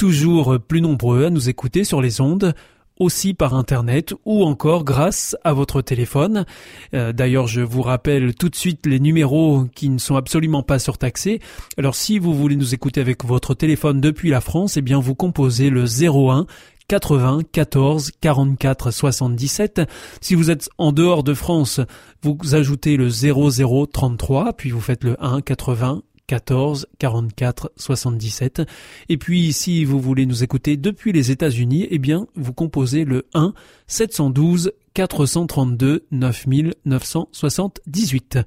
[0.00, 2.54] toujours plus nombreux à nous écouter sur les ondes
[2.98, 6.46] aussi par Internet ou encore grâce à votre téléphone.
[6.94, 10.78] Euh, d'ailleurs, je vous rappelle tout de suite les numéros qui ne sont absolument pas
[10.78, 11.40] surtaxés.
[11.76, 15.14] Alors si vous voulez nous écouter avec votre téléphone depuis la France, eh bien vous
[15.14, 16.46] composez le 01
[16.88, 19.82] 80 14 44 77.
[20.22, 21.82] Si vous êtes en dehors de France,
[22.22, 28.62] vous ajoutez le 00 33, puis vous faites le 1 80 14 44 77.
[29.08, 33.26] Et puis si vous voulez nous écouter depuis les États-Unis, eh bien vous composez le
[33.34, 33.52] 1
[33.88, 38.38] 712 432 9978.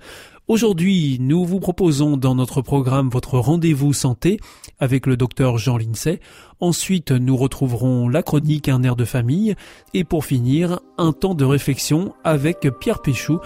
[0.47, 4.39] Aujourd'hui, nous vous proposons dans notre programme votre rendez-vous santé
[4.79, 6.21] avec le docteur Jean Lincey.
[6.61, 9.55] Ensuite, nous retrouverons la chronique Un air de famille.
[9.93, 13.39] Et pour finir, un temps de réflexion avec Pierre Péchou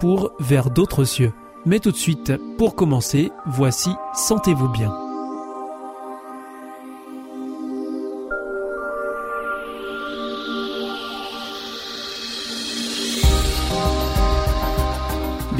[0.00, 1.34] pour Vers d'autres cieux.
[1.64, 5.11] Mais tout de suite, pour commencer, voici Sentez-vous bien.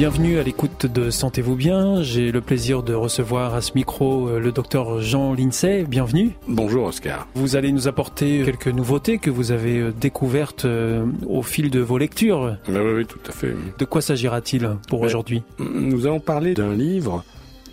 [0.03, 2.03] Bienvenue à l'écoute de Sentez-vous bien.
[2.03, 5.85] J'ai le plaisir de recevoir à ce micro euh, le docteur Jean Lincey.
[5.85, 6.33] Bienvenue.
[6.45, 7.25] Bonjour Oscar.
[7.35, 11.79] Vous allez nous apporter quelques nouveautés que vous avez euh, découvertes euh, au fil de
[11.79, 12.57] vos lectures.
[12.67, 13.55] Oui, oui, tout à fait.
[13.79, 15.41] De quoi s'agira-t-il pour aujourd'hui?
[15.57, 17.23] Nous allons parler d'un livre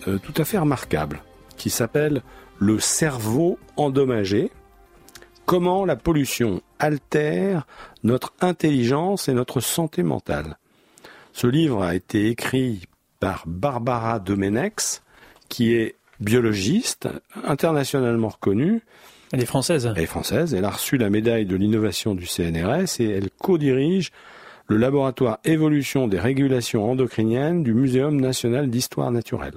[0.05, 1.22] tout à fait remarquable
[1.56, 2.22] qui s'appelle
[2.61, 4.53] Le cerveau endommagé.
[5.47, 7.66] Comment la pollution altère
[8.04, 10.59] notre intelligence et notre santé mentale.
[11.32, 12.82] Ce livre a été écrit
[13.18, 15.02] par Barbara Domenex,
[15.48, 17.08] qui est biologiste,
[17.44, 18.82] internationalement reconnue.
[19.32, 19.91] Elle est française.
[19.94, 20.54] Elle est française.
[20.54, 24.10] Elle a reçu la médaille de l'innovation du CNRS et elle co-dirige
[24.66, 29.56] le laboratoire évolution des régulations endocriniennes du Muséum national d'histoire naturelle.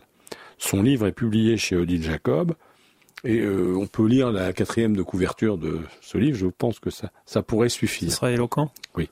[0.57, 2.53] Son livre est publié chez Odile Jacob
[3.23, 6.37] et euh, on peut lire la quatrième de couverture de ce livre.
[6.37, 8.09] Je pense que ça, ça pourrait suffire.
[8.09, 8.71] Ce sera éloquent.
[8.95, 9.09] Oui.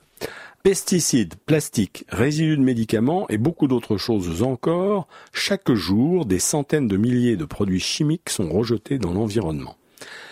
[0.62, 6.96] Pesticides, plastiques, résidus de médicaments et beaucoup d'autres choses encore, chaque jour, des centaines de
[6.96, 9.76] milliers de produits chimiques sont rejetés dans l'environnement.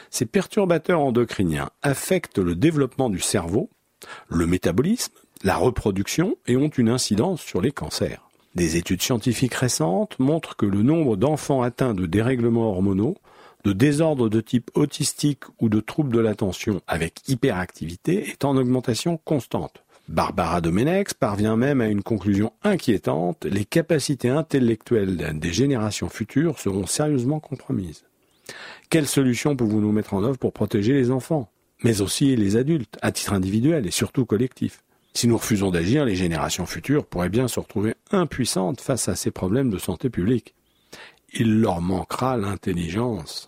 [0.08, 3.70] Ces perturbateurs endocriniens affectent le développement du cerveau,
[4.28, 8.30] le métabolisme, la reproduction et ont une incidence sur les cancers.
[8.54, 13.16] Des études scientifiques récentes montrent que le nombre d'enfants atteints de dérèglements hormonaux,
[13.64, 19.16] de désordres de type autistique ou de troubles de l'attention avec hyperactivité est en augmentation
[19.16, 19.82] constante.
[20.10, 26.86] Barbara Domenex parvient même à une conclusion inquiétante, les capacités intellectuelles des générations futures seront
[26.86, 28.02] sérieusement compromises.
[28.88, 31.52] Quelles solutions pouvons-nous mettre en œuvre pour protéger les enfants,
[31.84, 34.82] mais aussi les adultes, à titre individuel et surtout collectif?
[35.14, 39.30] Si nous refusons d'agir, les générations futures pourraient bien se retrouver impuissantes face à ces
[39.30, 40.56] problèmes de santé publique.
[41.34, 43.46] Il leur manquera l'intelligence.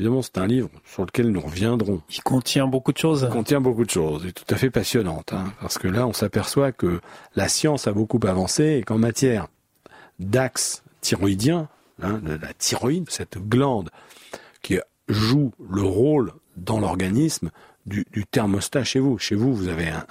[0.00, 2.00] Évidemment, c'est un livre sur lequel nous reviendrons.
[2.08, 3.26] Il contient beaucoup de choses.
[3.28, 6.14] Il contient beaucoup de choses, et tout à fait passionnantes, hein, parce que là, on
[6.14, 7.02] s'aperçoit que
[7.36, 9.48] la science a beaucoup avancé et qu'en matière
[10.18, 11.68] d'axe thyroïdien,
[12.00, 13.90] hein, de la thyroïde, cette glande
[14.62, 14.78] qui
[15.08, 17.50] joue le rôle dans l'organisme
[17.84, 19.18] du, thermostat chez vous.
[19.18, 20.06] Chez vous, vous avez un,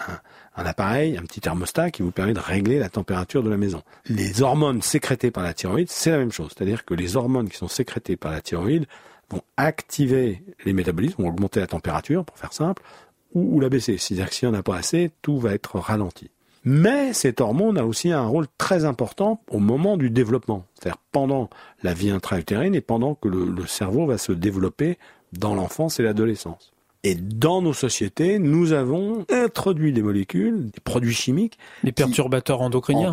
[0.56, 3.82] un, appareil, un petit thermostat qui vous permet de régler la température de la maison.
[4.06, 6.52] Les hormones sécrétées par la thyroïde, c'est la même chose.
[6.56, 8.86] C'est-à-dire que les hormones qui sont sécrétées par la thyroïde
[9.32, 12.84] vont activer les métabolismes, vont augmenter la température, pour faire simple,
[13.34, 13.98] ou, la baisser.
[13.98, 16.32] C'est-à-dire que s'il n'y en a pas assez, tout va être ralenti.
[16.66, 21.50] Mais cette hormone a aussi un rôle très important au moment du développement, c'est-à-dire pendant
[21.84, 24.98] la vie intra-utérine et pendant que le cerveau va se développer
[25.32, 26.74] dans l'enfance et l'adolescence.
[27.04, 31.58] Et dans nos sociétés, nous avons introduit des molécules, des produits chimiques.
[31.84, 33.12] Les perturbateurs endocriniens,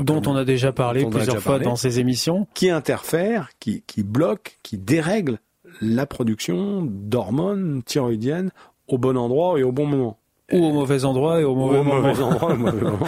[0.00, 2.46] dont on a déjà parlé plusieurs fois dans ces émissions.
[2.54, 5.40] Qui interfèrent, qui, qui bloquent, qui dérèglent
[5.82, 8.50] la production d'hormones thyroïdiennes
[8.88, 10.18] au bon endroit et au bon moment.
[10.52, 12.98] Ou au mauvais endroit et au mauvais, moment.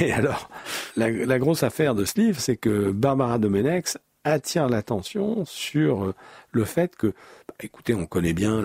[0.00, 0.50] Et alors,
[0.96, 6.12] la, la, grosse affaire de ce livre, c'est que Barbara Domenex attire l'attention sur
[6.52, 7.14] le fait que
[7.60, 8.62] écoutez, on connaît bien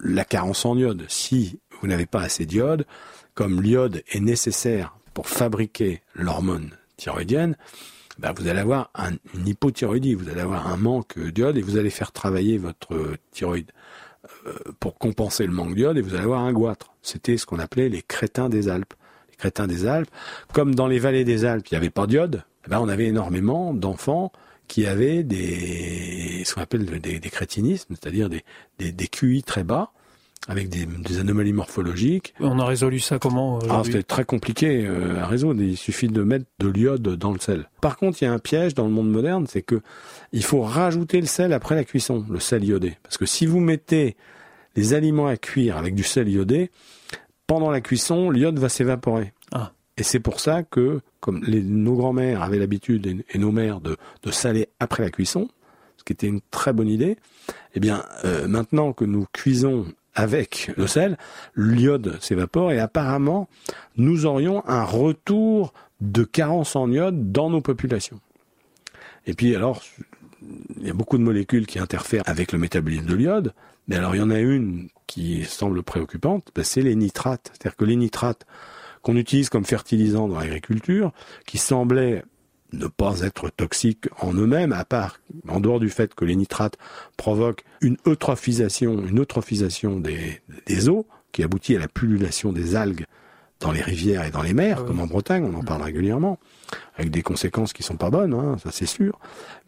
[0.00, 1.04] la carence en iode.
[1.08, 2.86] Si vous n'avez pas assez d'iode,
[3.34, 7.56] comme l'iode est nécessaire pour fabriquer l'hormone thyroïdienne,
[8.18, 8.90] bah, vous allez avoir
[9.34, 13.72] une hypothyroïdie, vous allez avoir un manque d'iode et vous allez faire travailler votre thyroïde
[14.80, 16.94] pour compenser le manque d'iode et vous allez avoir un goitre.
[17.02, 18.94] C'était ce qu'on appelait les crétins des Alpes.
[19.30, 20.10] Les crétins des Alpes,
[20.52, 23.06] comme dans les vallées des Alpes, il n'y avait pas d'iode, eh ben on avait
[23.06, 24.32] énormément d'enfants
[24.68, 28.44] qui avaient des ce qu'on appelle des, des crétinismes, c'est-à-dire des,
[28.78, 29.92] des, des QI très bas,
[30.48, 32.34] avec des, des, anomalies morphologiques.
[32.40, 35.62] On a résolu ça comment Ah, c'était très compliqué euh, à résoudre.
[35.62, 37.68] Il suffit de mettre de l'iode dans le sel.
[37.80, 39.80] Par contre, il y a un piège dans le monde moderne, c'est que
[40.32, 42.96] il faut rajouter le sel après la cuisson, le sel iodé.
[43.02, 44.16] Parce que si vous mettez
[44.76, 46.70] les aliments à cuire avec du sel iodé,
[47.46, 49.32] pendant la cuisson, l'iode va s'évaporer.
[49.52, 49.72] Ah.
[49.96, 54.30] Et c'est pour ça que, comme nos grands-mères avaient l'habitude et, nos mères de, de
[54.30, 55.48] saler après la cuisson,
[55.96, 57.16] ce qui était une très bonne idée,
[57.74, 61.18] eh bien, euh, maintenant que nous cuisons avec le sel,
[61.56, 63.48] l'iode s'évapore et apparemment,
[63.96, 68.20] nous aurions un retour de carence en iode dans nos populations.
[69.26, 69.82] Et puis alors,
[70.78, 73.54] il y a beaucoup de molécules qui interfèrent avec le métabolisme de l'iode,
[73.88, 77.50] mais alors il y en a une qui semble préoccupante, ben c'est les nitrates.
[77.52, 78.46] C'est-à-dire que les nitrates
[79.04, 81.12] qu'on utilise comme fertilisants dans l'agriculture,
[81.46, 82.24] qui semblaient
[82.72, 86.76] ne pas être toxiques en eux-mêmes, à part, en dehors du fait que les nitrates
[87.16, 93.04] provoquent une eutrophisation, une eutrophisation des, des eaux, qui aboutit à la pullulation des algues
[93.60, 96.38] dans les rivières et dans les mers, comme en Bretagne, on en parle régulièrement,
[96.96, 99.18] avec des conséquences qui sont pas bonnes, hein, ça c'est sûr.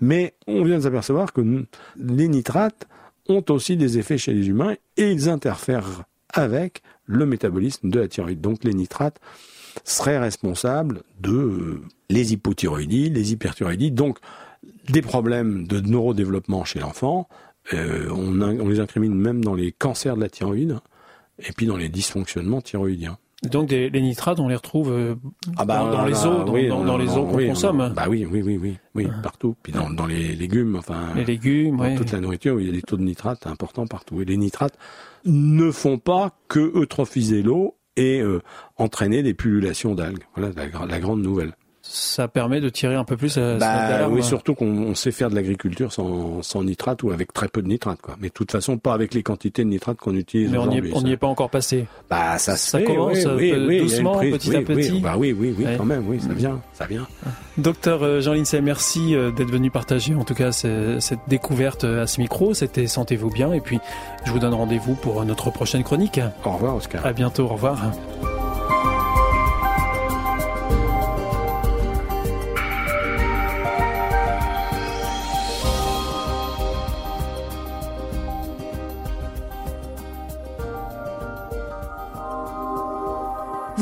[0.00, 1.66] Mais on vient de s'apercevoir que
[1.96, 2.86] les nitrates
[3.28, 6.04] ont aussi des effets chez les humains et ils interfèrent
[6.36, 8.40] avec le métabolisme de la thyroïde.
[8.40, 9.20] Donc les nitrates
[9.84, 14.18] seraient responsables de euh, les hypothyroïdies, les hyperthyroïdies, donc
[14.88, 17.28] des problèmes de neurodéveloppement chez l'enfant.
[17.74, 20.78] Euh, on, on, les incrimine même dans les cancers de la thyroïde
[21.38, 23.18] et puis dans les dysfonctionnements thyroïdiens.
[23.42, 25.14] Donc des, les nitrates, on les retrouve euh,
[25.58, 27.92] ah bah, dans, dans, les eaux, dans, oui, dans, dans les eaux qu'on oui, consomme.
[27.94, 29.20] Bah oui, oui, oui, oui, oui, ah.
[29.22, 29.56] partout.
[29.62, 31.96] Puis dans, les légumes, enfin, les légumes, dans ouais.
[31.96, 34.22] toute la nourriture, il y a des taux de nitrates importants partout.
[34.22, 34.78] Et les nitrates
[35.26, 38.40] ne font pas que eutrophiser l'eau et euh,
[38.76, 40.24] entraîner des pullulations d'algues.
[40.34, 41.52] Voilà la, la grande nouvelle
[41.88, 45.34] ça permet de tirer un peu plus à bah, Oui, surtout qu'on sait faire de
[45.34, 48.00] l'agriculture sans, sans nitrate ou avec très peu de nitrate.
[48.00, 48.16] Quoi.
[48.20, 50.78] Mais de toute façon, pas avec les quantités de nitrate qu'on utilise Mais on n'y
[50.78, 51.86] est, est, pas encore passé.
[52.10, 54.92] Bah, ça, ça commence oui, oui, doucement, petit à petit.
[54.92, 57.06] Oui, bah oui, oui, oui, quand même, oui, ça vient, ça vient.
[57.58, 62.54] Docteur Jean Lincey, merci d'être venu partager en tout cas cette découverte à ce micro.
[62.54, 63.52] C'était Sentez-vous bien.
[63.52, 63.78] Et puis,
[64.24, 66.18] je vous donne rendez-vous pour notre prochaine chronique.
[66.44, 67.04] Au revoir, Oscar.
[67.04, 67.78] À bientôt, au revoir.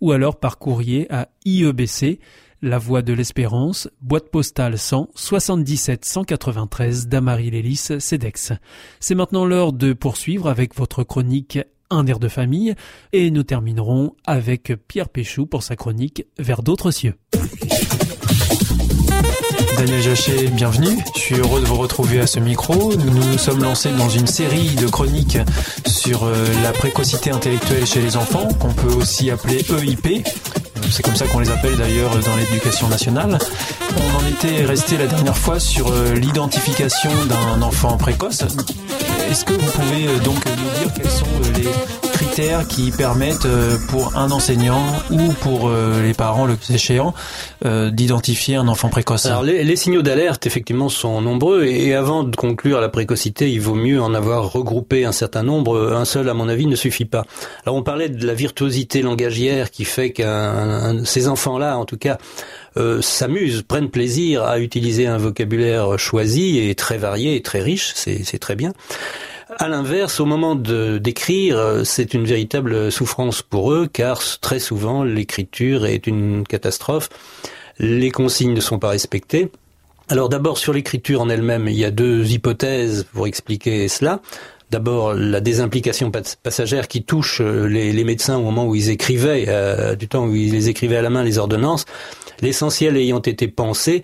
[0.00, 2.20] ou alors par courrier à IEBC,
[2.62, 8.52] La Voie de l'Espérance, boîte postale 100 77 193 Damary-Lélis, CEDEX.
[9.00, 11.58] C'est maintenant l'heure de poursuivre avec votre chronique
[11.90, 12.74] Un air de famille
[13.12, 17.14] et nous terminerons avec Pierre Péchou pour sa chronique Vers d'autres cieux.
[19.76, 20.98] Daniel Jachet, bienvenue.
[21.14, 22.94] Je suis heureux de vous retrouver à ce micro.
[22.94, 25.38] Nous nous sommes lancés dans une série de chroniques
[25.86, 26.30] sur
[26.62, 30.26] la précocité intellectuelle chez les enfants, qu'on peut aussi appeler EIP.
[30.90, 33.38] C'est comme ça qu'on les appelle d'ailleurs dans l'éducation nationale.
[33.96, 38.44] On en était resté la dernière fois sur l'identification d'un enfant précoce.
[39.34, 41.26] Est-ce que vous pouvez donc nous dire quels sont
[41.56, 41.68] les
[42.12, 47.14] critères qui permettent euh, pour un enseignant ou pour euh, les parents, le cas échéant,
[47.64, 49.26] euh, d'identifier un enfant précoce?
[49.26, 53.60] Alors les, les signaux d'alerte, effectivement, sont nombreux et avant de conclure la précocité, il
[53.60, 55.92] vaut mieux en avoir regroupé un certain nombre.
[55.92, 57.24] Un seul, à mon avis, ne suffit pas.
[57.66, 62.18] Alors on parlait de la virtuosité langagière qui fait qu'un ces enfants-là, en tout cas,
[62.76, 67.92] euh, s'amusent, prennent plaisir à utiliser un vocabulaire choisi et très varié et très riche.
[67.94, 68.72] C'est très bien.
[69.58, 74.58] À l'inverse, au moment de d'écrire, euh, c'est une véritable souffrance pour eux, car très
[74.58, 77.08] souvent l'écriture est une catastrophe.
[77.78, 79.50] Les consignes ne sont pas respectées.
[80.08, 84.20] Alors d'abord sur l'écriture en elle-même, il y a deux hypothèses pour expliquer cela.
[84.74, 89.44] D'abord la désimplication pas- passagère qui touche euh, les, médecins au moment où ils écrivaient,
[89.46, 91.84] euh, du temps où ils les écrivaient à la main les ordonnances.
[92.42, 94.02] L'essentiel ayant été pensé,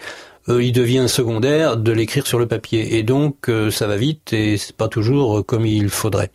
[0.49, 2.97] euh, il devient secondaire de l'écrire sur le papier.
[2.97, 6.31] Et donc ça va vite et c'est pas toujours comme il faudrait.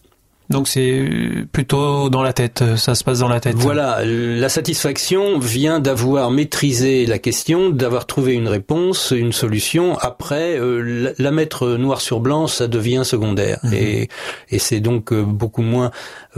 [0.50, 1.04] Donc c'est
[1.52, 3.56] plutôt dans la tête, euh, ça se passe dans la tête.
[3.56, 9.98] Voilà, la satisfaction vient d'avoir maîtrisé la question, d'avoir trouvé une réponse, une solution.
[9.98, 13.60] Après, euh, la, mettre noir sur blanc, ça devient secondaire.
[13.64, 13.74] Mhm.
[13.74, 14.10] Et,
[14.50, 15.92] et c'est donc euh, beaucoup moins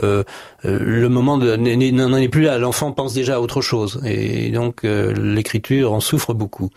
[0.04, 0.24] euh,
[0.64, 2.58] le moment n'en est plus là.
[2.58, 4.02] L'enfant pense déjà à autre chose.
[4.06, 6.70] Et donc euh, l'écriture en souffre beaucoup.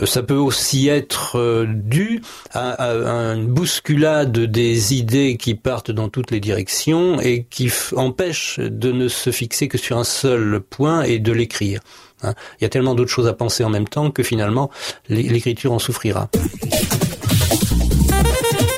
[0.00, 2.20] Euh, Ça peut aussi être euh, dû
[2.52, 8.58] à, à une bousculade des idées qui partent dans toutes les directions et qui empêchent
[8.60, 11.80] de ne se fixer que sur un seul point et de l'écrire.
[12.22, 12.34] hein.
[12.60, 14.70] Il y a tellement d'autres choses à penser en même temps que finalement
[15.08, 16.28] l'é- l'écriture en souffrira.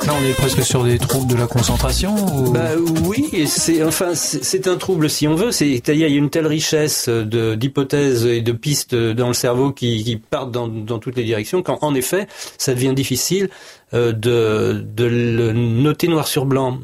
[0.07, 2.51] Là on est presque sur des troubles de la concentration ou...
[2.51, 2.69] Bah
[3.05, 5.51] oui, c'est enfin c'est un trouble si on veut.
[5.51, 10.05] C'est-à-dire il y a une telle richesse d'hypothèses et de pistes dans le cerveau qui,
[10.05, 13.49] qui partent dans, dans toutes les directions qu'en en effet ça devient difficile
[13.93, 16.79] euh, de de le noter noir sur blanc.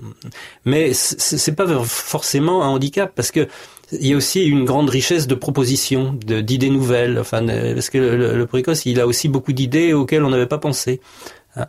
[0.66, 3.48] Mais c'est pas forcément un handicap parce que
[3.94, 7.20] il y a aussi une grande richesse de propositions, d'idées nouvelles.
[7.20, 10.48] Enfin, euh, parce que le, le précoce, il a aussi beaucoup d'idées auxquelles on n'avait
[10.48, 11.00] pas pensé.
[11.56, 11.68] Hein.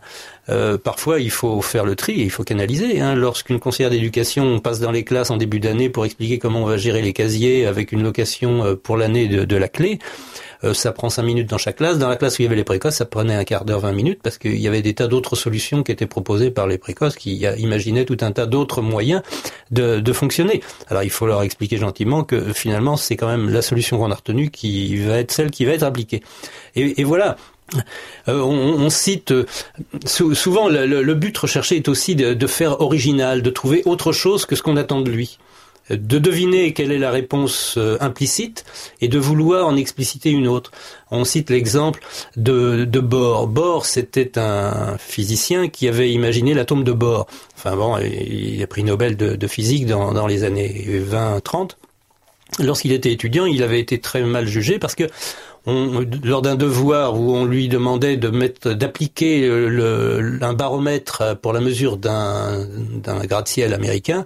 [0.49, 3.01] Euh, parfois, il faut faire le tri, il faut canaliser.
[3.01, 3.15] Hein.
[3.15, 6.77] Lorsqu'une conseillère d'éducation passe dans les classes en début d'année pour expliquer comment on va
[6.77, 9.99] gérer les casiers avec une location euh, pour l'année de, la clé,
[10.63, 11.97] euh, ça prend cinq minutes dans chaque classe.
[11.97, 13.91] Dans la classe où il y avait les précoces, ça prenait un quart d'heure, vingt
[13.91, 17.15] minutes, parce qu'il y avait des tas d'autres solutions qui étaient proposées par les précoces,
[17.15, 19.21] qui imaginaient tout un tas d'autres moyens
[19.71, 20.61] de, de fonctionner.
[20.89, 24.15] Alors, il faut leur expliquer gentiment que finalement, c'est quand même la solution qu'on a
[24.15, 26.21] retenue qui va être celle qui va être appliquée.
[26.75, 27.37] Et voilà.
[28.27, 29.45] Euh, on, cite euh,
[30.05, 34.55] sou- souvent le, but recherché est aussi de, faire original, de trouver autre chose que
[34.55, 35.39] ce qu'on attend de lui,
[35.91, 38.65] Euh, de deviner quelle est la réponse implicite
[39.01, 40.71] et de vouloir en expliciter une autre.
[41.11, 42.01] On cite l'exemple
[42.37, 43.47] de, Bohr.
[43.47, 47.27] Bohr, c'était un physicien qui avait imaginé l'atome de Bohr.
[47.57, 51.71] Enfin bon, il a pris Nobel de, de physique dans, dans les années 20-30.
[52.59, 55.03] Lorsqu'il était étudiant, il avait été très mal jugé parce que
[55.65, 59.69] on, lors d'un devoir où on lui demandait de mettre, d'appliquer le,
[60.21, 62.67] le- un baromètre pour la mesure d'un,
[63.25, 64.25] gratte-ciel américain,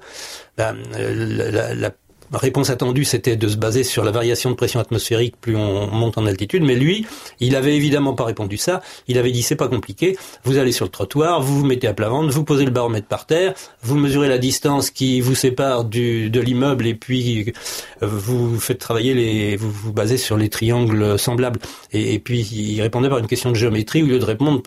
[0.57, 1.89] ben, euh,
[2.31, 5.87] la réponse attendue c'était de se baser sur la variation de pression atmosphérique plus on
[5.87, 6.63] monte en altitude.
[6.63, 7.05] Mais lui,
[7.39, 8.81] il avait évidemment pas répondu ça.
[9.07, 10.17] Il avait dit c'est pas compliqué.
[10.43, 13.07] Vous allez sur le trottoir, vous vous mettez à plat ventre, vous posez le baromètre
[13.07, 17.53] par terre, vous mesurez la distance qui vous sépare du, de l'immeuble et puis
[18.01, 21.59] euh, vous faites travailler les, vous vous basez sur les triangles semblables.
[21.91, 24.61] Et, puis il répondait par une question de géométrie au lieu de répondre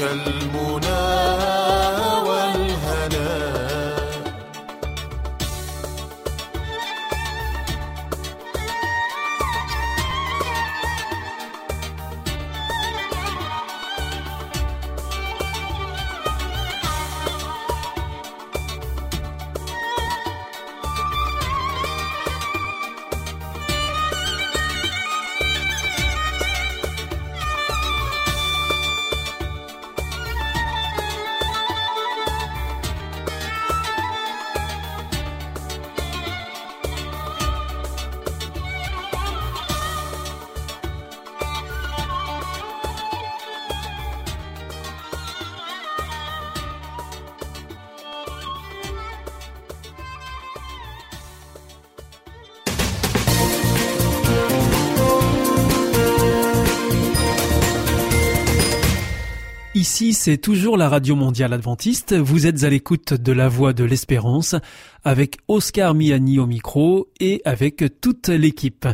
[59.91, 62.13] Ici, c'est toujours la Radio Mondiale Adventiste.
[62.13, 64.55] Vous êtes à l'écoute de la Voix de l'Espérance
[65.03, 68.87] avec Oscar Miani au micro et avec toute l'équipe.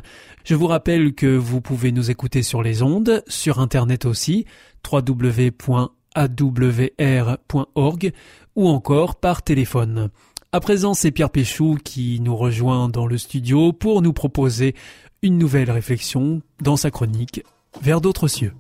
[0.44, 4.46] Je vous rappelle que vous pouvez nous écouter sur les ondes, sur Internet aussi,
[4.92, 5.92] www.awr.org
[8.56, 10.10] ou encore par téléphone.
[10.52, 14.74] À présent, c'est Pierre Péchou qui nous rejoint dans le studio pour nous proposer
[15.22, 17.44] une nouvelle réflexion dans sa chronique
[17.84, 18.54] Vers d'autres cieux.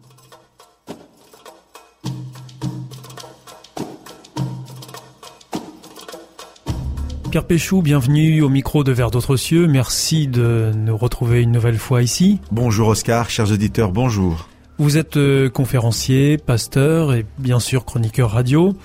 [7.38, 9.68] Pierre Péchou, bienvenue au micro de Vers d'autres cieux.
[9.68, 12.40] Merci de nous retrouver une nouvelle fois ici.
[12.52, 14.50] Bonjour Oscar, chers auditeurs, bonjour.
[14.80, 18.76] Vous êtes euh, conférencier, pasteur et bien sûr chroniqueur radio.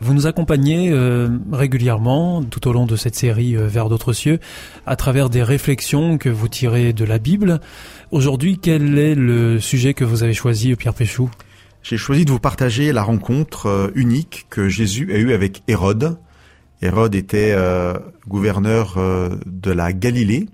[0.00, 4.38] Vous nous accompagnez euh, régulièrement tout au long de cette série euh, Vers d'autres cieux
[4.86, 7.60] à travers des réflexions que vous tirez de la Bible.
[8.12, 11.28] Aujourd'hui, quel est le sujet que vous avez choisi, Pierre Péchou?
[11.82, 16.16] J'ai choisi de vous partager la rencontre unique que Jésus a eue avec Hérode.
[16.82, 17.94] Hérode était euh,
[18.28, 20.46] gouverneur euh, de la Galilée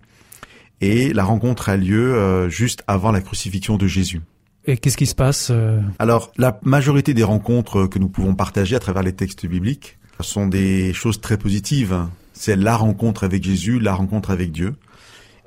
[0.83, 4.21] et la rencontre a lieu euh, juste avant la crucifixion de Jésus.
[4.67, 8.75] Et qu'est-ce qui se passe euh, Alors, la majorité des rencontres que nous pouvons partager
[8.77, 11.97] à travers les textes bibliques sont des choses très positives.
[12.33, 14.75] C'est la rencontre avec Jésus, la rencontre avec Dieu.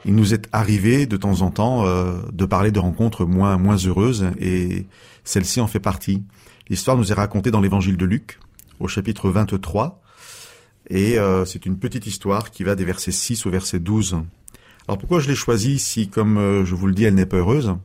[0.05, 3.77] Il nous est arrivé de temps en temps euh, de parler de rencontres moins moins
[3.77, 4.85] heureuses et
[5.25, 6.23] celle-ci en fait partie.
[6.69, 8.39] L'histoire nous est racontée dans l'évangile de Luc
[8.79, 10.01] au chapitre 23
[10.89, 14.17] et euh, c'est une petite histoire qui va des versets 6 au verset 12.
[14.87, 17.37] Alors pourquoi je l'ai choisie si comme euh, je vous le dis elle n'est pas
[17.37, 17.75] heureuse?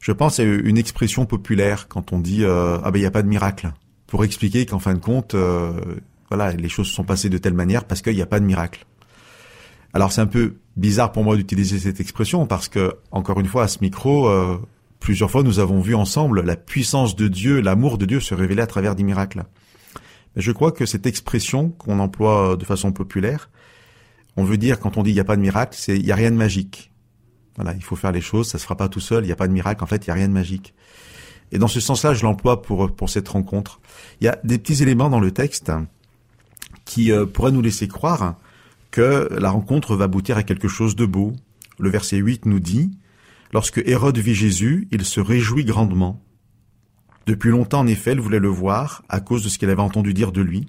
[0.00, 3.10] Je pense à une expression populaire quand on dit euh, ah ben il y a
[3.10, 3.72] pas de miracle
[4.06, 5.72] pour expliquer qu'en fin de compte euh,
[6.28, 8.44] voilà, les choses se sont passées de telle manière parce qu'il n'y a pas de
[8.44, 8.86] miracle.
[9.94, 13.64] Alors c'est un peu bizarre pour moi d'utiliser cette expression parce que, encore une fois,
[13.64, 14.58] à ce micro, euh,
[15.00, 18.62] plusieurs fois nous avons vu ensemble la puissance de Dieu, l'amour de Dieu se révéler
[18.62, 19.44] à travers des miracles.
[20.36, 23.50] Je crois que cette expression qu'on emploie de façon populaire,
[24.36, 26.12] on veut dire quand on dit il n'y a pas de miracle, c'est il n'y
[26.12, 26.92] a rien de magique.
[27.56, 29.36] Voilà, il faut faire les choses, ça se fera pas tout seul, il n'y a
[29.36, 30.74] pas de miracle, en fait, il n'y a rien de magique.
[31.50, 33.80] Et dans ce sens-là, je l'emploie pour, pour cette rencontre.
[34.20, 35.72] Il y a des petits éléments dans le texte
[36.84, 38.36] qui euh, pourraient nous laisser croire
[38.90, 41.32] que la rencontre va aboutir à quelque chose de beau.
[41.78, 42.90] Le verset 8 nous dit,
[43.52, 46.20] Lorsque Hérode vit Jésus, il se réjouit grandement.
[47.28, 50.14] Depuis longtemps, en effet, il voulait le voir à cause de ce qu'il avait entendu
[50.14, 50.66] dire de lui,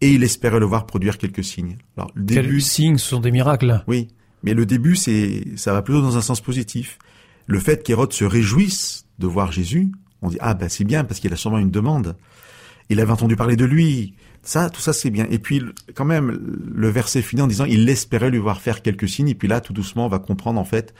[0.00, 1.76] et il espérait le voir produire quelques signes.
[1.98, 2.96] Alors, le début, Quels signes?
[2.96, 4.08] Ce sont des miracles Oui,
[4.42, 6.98] mais le début, c'est, ça va plutôt dans un sens positif.
[7.46, 11.20] Le fait qu'Hérode se réjouisse de voir Jésus, on dit ah ben c'est bien parce
[11.20, 12.16] qu'il a sûrement une demande.
[12.88, 14.14] Il avait entendu parler de lui.
[14.42, 15.26] Ça, tout ça c'est bien.
[15.30, 15.62] Et puis
[15.94, 16.30] quand même,
[16.74, 19.28] le verset finit en disant il espérait lui voir faire quelques signes.
[19.28, 20.94] Et puis là, tout doucement, on va comprendre en fait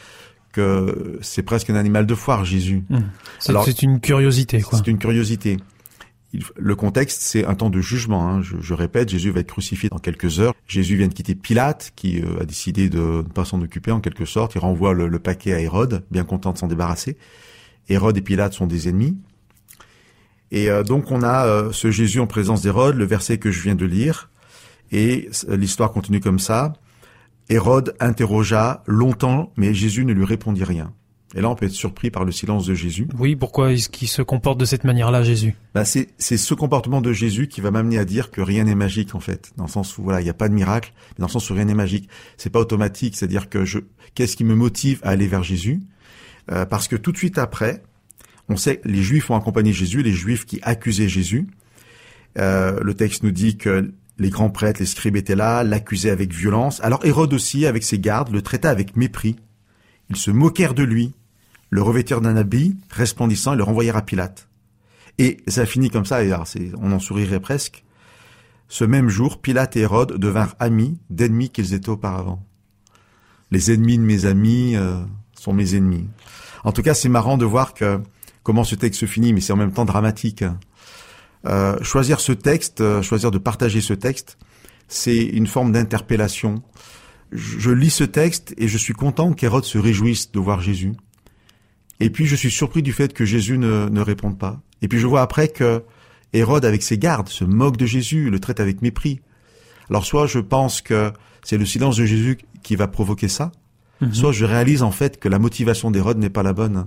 [0.52, 2.84] que c'est presque un animal de foire, Jésus.
[2.88, 2.98] Mmh.
[3.38, 4.78] C'est, une curiosité, quoi.
[4.78, 5.58] C'est une curiosité.
[6.32, 8.28] Il, le contexte, c'est un temps de jugement.
[8.28, 8.42] Hein.
[8.42, 10.54] Je, je, répète, Jésus va être crucifié dans quelques heures.
[10.66, 14.00] Jésus vient de quitter Pilate, qui euh, a décidé de ne pas s'en occuper en
[14.00, 14.54] quelque sorte.
[14.54, 17.16] Il renvoie le, le paquet à Hérode, bien content de s'en débarrasser.
[17.88, 19.16] Hérode et Pilate sont des ennemis.
[20.50, 23.62] Et euh, donc on a euh, ce Jésus en présence d'Hérode, le verset que je
[23.62, 24.30] viens de lire,
[24.92, 26.74] et euh, l'histoire continue comme ça.
[27.48, 30.92] Hérode interrogea longtemps, mais Jésus ne lui répondit rien.
[31.34, 33.06] Et là, on peut être surpris par le silence de Jésus.
[33.18, 35.54] Oui, pourquoi est-ce qu'il se comporte de cette manière-là, Jésus?
[35.74, 38.74] Bah, c'est c'est ce comportement de Jésus qui va m'amener à dire que rien n'est
[38.74, 41.22] magique en fait, dans le sens où voilà, il n'y a pas de miracle, mais
[41.22, 42.08] dans le sens où rien n'est magique.
[42.38, 43.80] C'est pas automatique, c'est-à-dire que je,
[44.14, 45.80] qu'est-ce qui me motive à aller vers Jésus?
[46.50, 47.82] Euh, Parce que tout de suite après,
[48.48, 51.46] on sait que les Juifs ont accompagné Jésus, les Juifs qui accusaient Jésus.
[52.38, 56.32] Euh, le texte nous dit que les grands prêtres, les scribes étaient là, l'accusaient avec
[56.32, 56.80] violence.
[56.82, 59.36] Alors Hérode aussi, avec ses gardes, le traita avec mépris.
[60.10, 61.14] Ils se moquèrent de lui,
[61.70, 64.48] le revêtirent d'un habit resplendissant et le renvoyèrent à Pilate.
[65.18, 66.32] Et ça finit comme ça, et
[66.80, 67.84] on en sourirait presque.
[68.68, 72.44] Ce même jour, Pilate et Hérode devinrent amis d'ennemis qu'ils étaient auparavant.
[73.50, 75.00] Les ennemis de mes amis euh,
[75.38, 76.06] sont mes ennemis.
[76.64, 78.00] En tout cas, c'est marrant de voir que
[78.42, 80.44] comment ce texte se finit, mais c'est en même temps dramatique.
[81.46, 84.38] Euh, choisir ce texte, euh, choisir de partager ce texte,
[84.88, 86.62] c'est une forme d'interpellation.
[87.32, 90.92] Je, je lis ce texte et je suis content qu'Hérode se réjouisse de voir Jésus.
[92.00, 94.60] Et puis je suis surpris du fait que Jésus ne, ne réponde pas.
[94.82, 95.82] Et puis je vois après que
[96.32, 99.20] Hérode, avec ses gardes, se moque de Jésus, le traite avec mépris.
[99.90, 103.52] Alors soit je pense que c'est le silence de Jésus qui va provoquer ça,
[104.00, 104.14] Mhm.
[104.14, 106.86] soit je réalise en fait que la motivation d'Hérode n'est pas la bonne.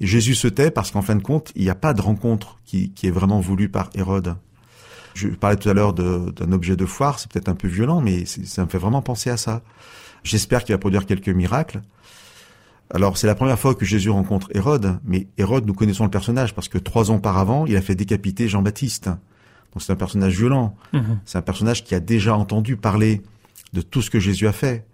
[0.00, 2.58] Et Jésus se tait parce qu'en fin de compte, il n'y a pas de rencontre
[2.64, 4.36] qui, qui est vraiment voulue par Hérode.
[5.14, 8.24] Je parlais tout à l'heure d'un objet de foire, c'est peut-être un peu violent, mais
[8.26, 9.62] ça me fait vraiment penser à ça.
[10.24, 11.82] J'espère qu'il va produire quelques miracles.
[12.92, 16.54] Alors c'est la première fois que Jésus rencontre Hérode, mais Hérode, nous connaissons le personnage
[16.54, 19.06] parce que trois ans auparavant, il a fait décapiter Jean-Baptiste.
[19.06, 20.76] Donc c'est un personnage violent.
[20.92, 21.20] Mhm.
[21.24, 23.22] C'est un personnage qui a déjà entendu parler
[23.72, 24.86] de tout ce que Jésus a fait,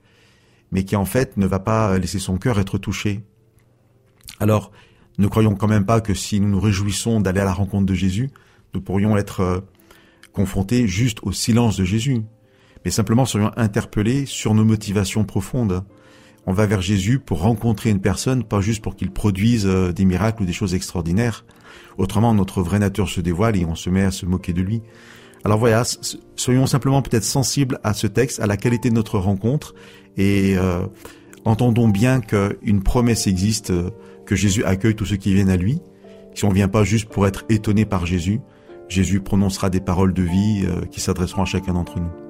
[0.71, 3.23] mais qui en fait ne va pas laisser son cœur être touché.
[4.39, 4.71] Alors,
[5.21, 7.95] ne croyons quand même pas que si nous nous réjouissons d'aller à la rencontre de
[7.95, 8.31] Jésus,
[8.75, 9.61] nous pourrions être euh,
[10.33, 12.23] confrontés juste au silence de Jésus,
[12.85, 15.85] mais simplement serions interpellés sur nos motivations profondes.
[16.47, 20.07] On va vers Jésus pour rencontrer une personne, pas juste pour qu'il produise euh, des
[20.07, 21.45] miracles ou des choses extraordinaires.
[21.99, 24.81] Autrement, notre vraie nature se dévoile et on se met à se moquer de lui.
[25.45, 25.83] Alors voilà,
[26.37, 29.75] soyons simplement peut-être sensibles à ce texte, à la qualité de notre rencontre,
[30.17, 30.87] et euh,
[31.45, 33.73] entendons bien qu'une promesse existe,
[34.31, 35.81] que Jésus accueille tous ceux qui viennent à lui.
[36.37, 38.41] Si on vient pas juste pour être étonné par Jésus,
[38.89, 42.30] Jésus prononcera des paroles de vie euh, qui s'adresseront à chacun d'entre nous.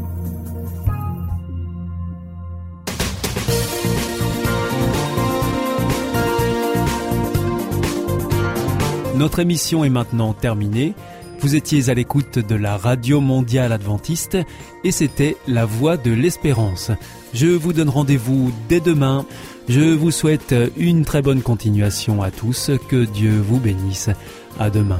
[9.21, 10.95] Notre émission est maintenant terminée.
[11.41, 14.35] Vous étiez à l'écoute de la Radio Mondiale Adventiste
[14.83, 16.89] et c'était La Voix de l'Espérance.
[17.31, 19.27] Je vous donne rendez-vous dès demain.
[19.69, 22.71] Je vous souhaite une très bonne continuation à tous.
[22.89, 24.09] Que Dieu vous bénisse.
[24.59, 24.97] À demain.